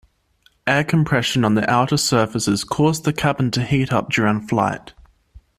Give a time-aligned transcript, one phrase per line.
[0.65, 4.93] Air compression on the outer surfaces caused the cabin to heat up during flight.